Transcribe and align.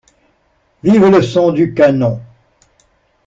Vive 0.81 1.11
le 1.11 1.21
son 1.21 1.51
du 1.51 1.75
canon! 1.75 2.21